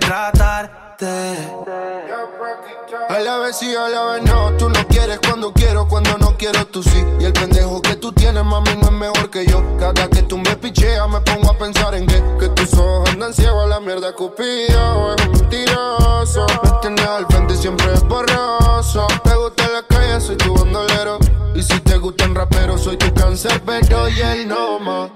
A 3.08 3.18
la 3.18 3.38
vez 3.38 3.56
sí, 3.56 3.74
a 3.74 3.88
la 3.88 4.04
vez 4.04 4.22
no. 4.22 4.56
Tú 4.56 4.68
no 4.68 4.86
quieres 4.88 5.18
cuando 5.20 5.52
quiero, 5.52 5.86
cuando 5.86 6.16
no 6.18 6.36
quiero 6.36 6.66
tú 6.66 6.82
sí. 6.82 7.04
Y 7.20 7.24
el 7.24 7.32
pendejo 7.32 7.82
que 7.82 7.96
tú 7.96 8.12
tienes, 8.12 8.44
mami, 8.44 8.70
no 8.76 8.86
es 8.86 8.92
mejor 8.92 9.30
que 9.30 9.46
yo. 9.46 9.62
Cada 9.78 10.08
que 10.08 10.22
tú 10.22 10.38
me 10.38 10.56
picheas, 10.56 11.08
me 11.08 11.20
pongo 11.20 11.50
a 11.50 11.58
pensar 11.58 11.94
en 11.94 12.06
que, 12.06 12.22
que 12.38 12.48
tus 12.50 12.72
ojos 12.74 13.10
andan 13.10 13.34
ciegos 13.34 13.64
a 13.64 13.66
la 13.66 13.80
mierda 13.80 14.14
cupido. 14.14 15.14
Es 15.14 15.28
mentiroso. 15.28 16.46
Me 16.62 16.70
tienes 16.80 17.06
al 17.06 17.26
frente 17.26 17.56
siempre 17.56 17.92
es 17.92 18.02
borroso. 18.04 19.06
Te 19.22 19.34
gusta 19.34 19.68
la 19.68 19.82
calle, 19.82 20.20
soy 20.20 20.36
tu 20.36 20.54
bandolero. 20.54 21.18
Y 21.54 21.62
si 21.62 21.78
te 21.80 21.98
gustan 21.98 22.34
raperos, 22.34 22.82
soy 22.82 22.96
tu 22.96 23.12
cáncer, 23.14 23.62
pero 23.64 24.08
y 24.08 24.20
él 24.20 24.48
no 24.48 24.78
más. 24.78 25.10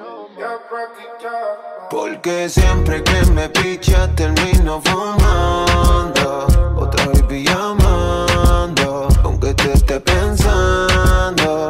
Porque 1.91 2.49
siempre 2.49 3.03
que 3.03 3.25
me 3.33 3.49
picha 3.49 4.09
termino 4.15 4.81
fumando. 4.83 6.47
Otra 6.77 7.07
vez 7.07 7.45
llamando 7.45 9.09
Aunque 9.25 9.55
te 9.55 9.73
esté 9.73 10.01
pensando 10.01 11.68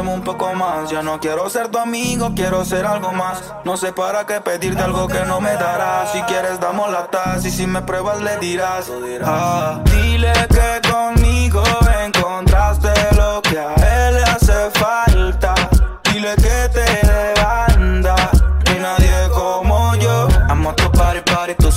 un 0.00 0.22
poco 0.22 0.52
más. 0.54 0.90
Ya 0.90 1.02
no 1.02 1.18
quiero 1.20 1.48
ser 1.48 1.68
tu 1.68 1.78
amigo, 1.78 2.32
quiero 2.34 2.64
ser 2.64 2.84
algo 2.84 3.12
más. 3.12 3.42
No 3.64 3.76
sé 3.76 3.92
para 3.92 4.26
qué 4.26 4.40
pedirte 4.40 4.82
algo 4.82 5.08
que 5.08 5.20
no 5.26 5.40
me 5.40 5.52
darás. 5.52 6.12
Si 6.12 6.20
quieres, 6.22 6.60
damos 6.60 6.90
la 6.90 7.06
taza 7.06 7.46
y 7.46 7.50
si 7.50 7.66
me 7.66 7.82
pruebas, 7.82 8.20
le 8.20 8.36
dirás. 8.38 8.90
Ah, 9.24 9.80
dile 9.84 10.32
que 10.48 10.88
conmigo 10.90 11.62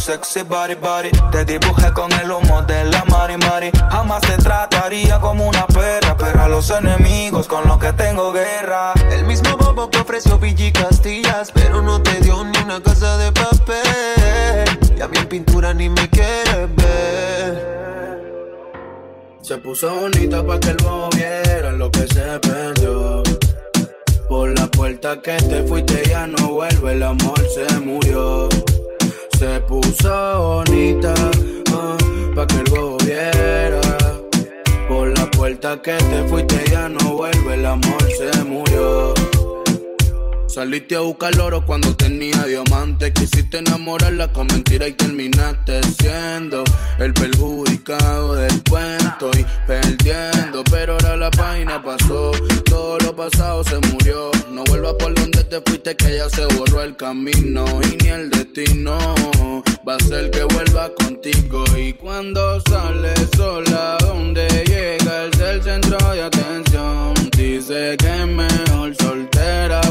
sexy 0.10 0.41
body, 0.41 0.74
body. 0.74 1.12
Te 1.32 1.45
dibujé 1.45 1.93
con 1.93 2.12
el 2.13 2.32
humo 2.32 2.63
de 2.63 2.84
la 2.86 3.06
mari, 3.06 3.38
mari. 3.38 3.69
Jamás 3.91 4.22
te 4.22 4.38
trataría 4.38 5.19
como 5.19 5.48
una 5.48 5.67
perra, 5.67 6.17
pero 6.17 6.41
a 6.41 6.48
los 6.48 6.69
enemigos 6.72 7.48
con 7.48 7.67
los 7.67 7.78
que 7.78 7.93
tengo 7.93 8.32
guerra. 8.32 8.93
El 9.12 9.26
mismo 9.26 9.56
bobo 9.58 9.89
que 9.91 10.00
ofreció 10.00 10.39
Villa 10.39 10.72
Castillas 10.74 11.52
Pero 11.54 11.82
no 11.82 12.02
te 12.02 12.19
dio 12.22 12.43
ni 12.43 12.58
una 12.60 12.82
casa 12.82 13.17
de 13.17 13.32
papel 13.32 14.80
Y 14.98 15.02
a 15.02 15.08
mí 15.08 15.17
en 15.17 15.28
pintura 15.28 15.74
ni 15.74 15.89
me 15.89 16.10
quieres 16.10 16.67
ver 16.76 18.22
Se 19.41 19.58
puso 19.58 19.93
bonita 19.93 20.45
pa' 20.45 20.60
que 20.60 20.69
el 20.69 20.78
bobo 20.78 21.10
viera 21.12 21.72
lo 21.72 21.89
que 21.91 22.08
se 22.08 22.39
perdió. 22.39 23.24
Por 24.28 24.58
la 24.58 24.67
puerta 24.67 25.22
que 25.22 25.38
te 25.38 25.63
fuiste 25.63 26.04
ya 26.10 26.28
no 26.28 26.50
vuelve, 26.50 26.93
el 26.93 27.04
amor 27.04 27.39
se 27.56 27.80
murió. 27.80 28.50
Se 29.39 29.58
puso 29.62 30.10
bonita 30.38 31.13
ah, 31.71 31.97
pa' 32.36 32.45
que 32.45 32.56
el 32.56 32.69
bobo 32.71 32.97
viera. 33.06 33.80
Por 34.89 35.17
la 35.17 35.32
puerta 35.32 35.82
que 35.82 35.93
te 35.93 36.28
fuiste 36.28 36.62
ya 36.69 36.89
no 36.89 37.15
vuelve, 37.15 37.54
el 37.54 37.65
amor 37.65 38.04
se 38.17 38.43
murió. 38.43 39.13
Saliste 40.50 40.96
a 40.96 41.02
buscar 41.02 41.40
oro 41.40 41.64
cuando 41.64 41.96
tenía 41.96 42.44
diamante. 42.44 43.14
Quisiste 43.14 43.60
enamorarla 43.60 44.34
con 44.34 44.48
mentira 44.48 44.88
y 44.88 44.94
terminaste 44.94 45.80
siendo 46.02 46.64
el 46.98 47.14
perjudicado 47.14 48.34
del 48.34 48.64
cuento 48.68 49.30
y 49.38 49.46
perdiendo. 49.68 50.64
Pero 50.72 50.94
ahora 50.94 51.18
la 51.18 51.30
página 51.30 51.84
pasó, 51.84 52.32
todo 52.66 52.98
lo 52.98 53.16
pasado 53.16 53.64
se 53.64 53.78
murió. 53.92 54.32
No 54.50 54.64
vuelvas 54.64 54.96
por 54.96 55.14
donde 55.14 55.44
te 55.44 55.62
fuiste, 55.62 55.96
que 55.96 56.18
ya 56.18 56.28
se 56.30 56.44
borró 56.56 56.82
el 56.82 56.96
camino 56.96 57.66
y 57.84 58.04
ni 58.04 58.10
el 58.10 58.32
destino 58.32 58.98
va 59.88 59.98
a 59.98 60.00
ser 60.00 60.32
que 60.32 60.44
vuelva 60.46 60.90
contigo. 60.96 61.64
Y 61.78 61.94
cuando 61.94 62.60
sale 62.62 63.14
sola, 63.38 63.98
donde 64.02 64.48
llega 64.66 65.26
el 65.26 65.62
centro 65.62 65.98
de 66.12 66.24
atención, 66.24 67.14
dice 67.38 67.96
que 68.00 68.08
es 68.08 68.28
mejor 68.28 68.96
soltera 68.96 69.38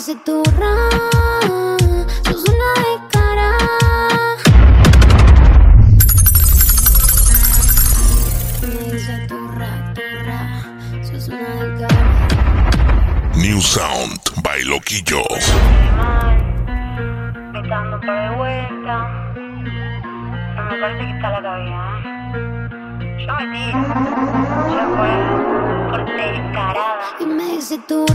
Y 0.00 0.02
me 0.02 0.06
dice 0.06 0.16
tu 0.24 0.42
ra, 0.58 0.74
sos 2.24 2.44
una 2.48 2.70
descarada. 2.88 4.36
Me 8.62 8.92
dice 8.92 9.14
tu 9.28 9.38
ra, 9.58 9.72
tu 9.92 10.00
ra, 10.24 10.40
sos 11.04 11.28
una 11.28 11.50
descarada. 11.64 12.28
New 13.34 13.60
Sound 13.60 14.20
by 14.42 14.62
Loquillo. 14.64 15.22
Me 17.52 17.60
está 17.60 17.68
dando 17.68 18.00
par 18.00 18.30
de 18.30 18.36
vueltas. 18.38 19.04
No 20.56 20.62
me 20.64 20.74
parece 20.80 21.04
que 21.04 21.12
está 21.14 21.28
la 21.28 21.40
cabeza. 21.42 21.82
Yo 23.18 23.32
me 23.34 23.44
tiro. 23.52 23.80
Se 24.70 24.82
fue 24.96 25.12
por 25.90 26.00
descarada. 26.06 27.04
Y 27.20 27.26
me 27.26 27.44
dice 27.44 27.76
tu 27.86 28.06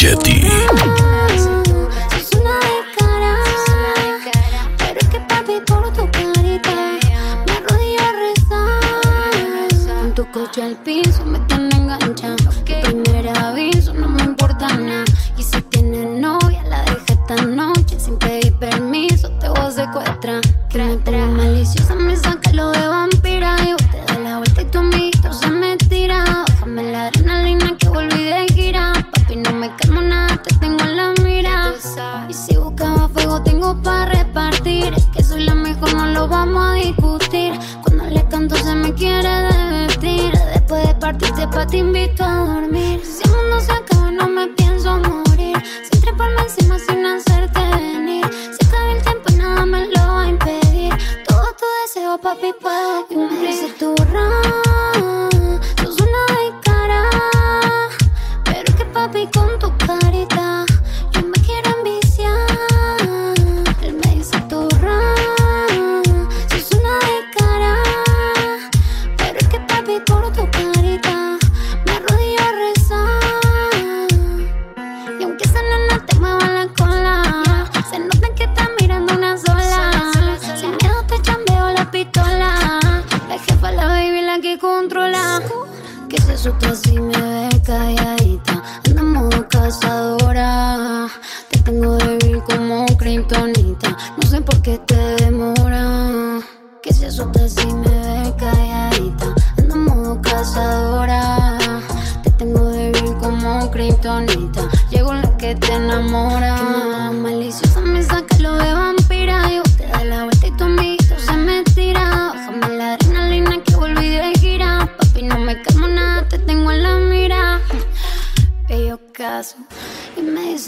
Tu 0.00 0.08
coche 10.32 10.62
al 10.62 10.76
piso 10.76 11.24
me 11.26 11.38
tiene 11.40 11.68
enganchado. 11.76 12.36
Tu 12.64 12.80
primer 12.80 13.28
aviso 13.38 13.92
no 13.92 14.08
me 14.08 14.22
importa 14.22 14.68
nada. 14.76 15.04
Y 15.36 15.42
si 15.42 15.60
tienes 15.62 15.79
papi 59.00 59.26
con 59.32 59.49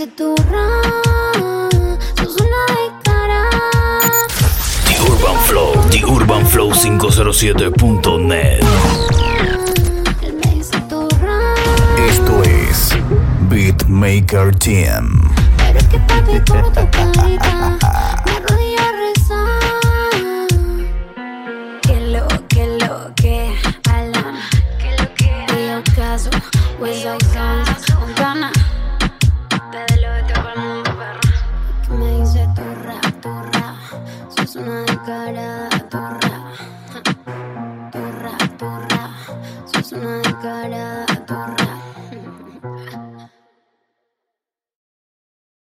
se 0.03 0.09
turra. 0.09 0.67
Sos 2.17 2.37
una 2.41 2.63
de 2.75 2.87
cara. 3.05 3.41
The 4.87 5.01
Urban 5.01 5.39
Flow, 5.47 5.73
The 5.91 6.05
Urban 6.05 6.47
Flow 6.47 6.73
507.net. 6.73 8.65
Esto 12.09 12.43
es 12.43 12.91
Beatmaker 13.49 14.53
Team. 14.57 15.31
Pero 15.57 15.79
es 15.79 15.87
que 15.87 15.99
papi, 15.99 16.41
¿cómo 16.51 17.12